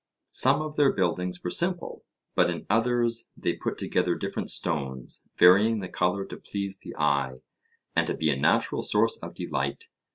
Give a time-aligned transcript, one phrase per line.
[0.31, 2.03] Some of their buildings were simple,
[2.33, 7.43] but in others they put together different stones, varying the colour to please the eye,
[7.95, 9.89] and to be a natural source of delight.